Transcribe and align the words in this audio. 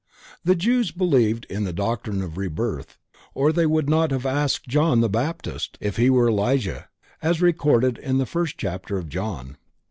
The 0.43 0.55
Jews 0.55 0.89
believed 0.89 1.45
in 1.47 1.63
the 1.63 1.71
Doctrine 1.71 2.23
of 2.23 2.35
Rebirth 2.35 2.97
or 3.35 3.53
they 3.53 3.67
would 3.67 3.87
not 3.87 4.09
have 4.09 4.25
asked 4.25 4.67
John 4.67 4.99
the 4.99 5.07
Baptist 5.09 5.77
if 5.79 5.97
he 5.97 6.09
were 6.09 6.27
Elijah, 6.29 6.89
as 7.21 7.39
recorded 7.39 7.99
in 7.99 8.17
the 8.17 8.25
first 8.25 8.57
chapter 8.57 8.97
of 8.97 9.07
John. 9.09 9.57